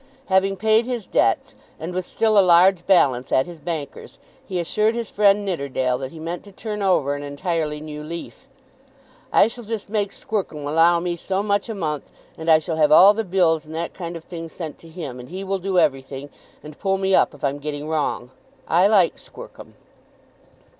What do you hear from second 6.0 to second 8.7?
he meant to turn over an entirely new leaf.